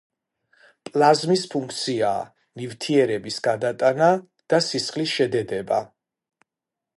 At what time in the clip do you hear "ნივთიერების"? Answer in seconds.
2.61-3.37